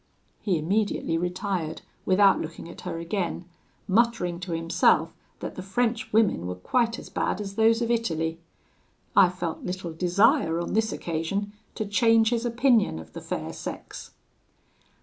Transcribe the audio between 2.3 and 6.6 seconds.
looking at her again, muttering to himself that the French women were